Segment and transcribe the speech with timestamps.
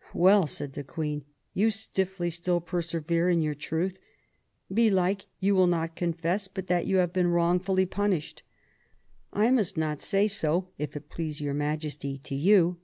[0.14, 3.98] "Well," said the Queen, you stiffly still persevere in your truth.
[4.72, 8.44] Belike you will not confess but that you have been wrongfully punished.""
[9.42, 12.78] I must not say so, if it please your Majesty, to you."